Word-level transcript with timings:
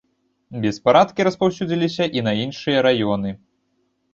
Беспарадкі 0.63 1.21
распаўсюдзіліся 1.27 2.07
і 2.17 2.25
на 2.29 2.33
іншыя 2.45 2.77
раёны. 2.89 3.39